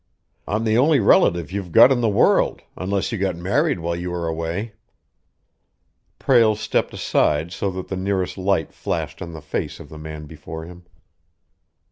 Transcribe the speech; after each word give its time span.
I'm 0.47 0.63
the 0.63 0.79
only 0.79 0.99
relative 0.99 1.51
you've 1.51 1.71
got 1.71 1.91
in 1.91 2.01
the 2.01 2.09
world, 2.09 2.63
unless 2.75 3.11
you 3.11 3.19
got 3.19 3.35
married 3.35 3.79
while 3.79 3.95
you 3.95 4.09
were 4.09 4.27
away." 4.27 4.73
Prale 6.17 6.55
stepped 6.55 6.91
aside 6.95 7.51
so 7.51 7.69
that 7.69 7.87
the 7.87 7.95
nearest 7.97 8.35
light 8.35 8.73
flashed 8.73 9.21
on 9.21 9.33
the 9.33 9.41
face 9.43 9.79
of 9.79 9.89
the 9.89 9.99
man 9.99 10.25
before 10.25 10.65
him. 10.65 10.87